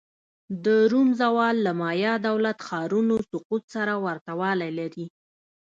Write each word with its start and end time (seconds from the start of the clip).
د 0.65 0.65
روم 0.91 1.07
زوال 1.21 1.55
له 1.65 1.71
مایا 1.81 2.13
دولت-ښارونو 2.27 3.15
سقوط 3.31 3.63
سره 3.75 3.93
ورته 4.05 4.31
والی 4.41 4.71
لري 4.79 5.05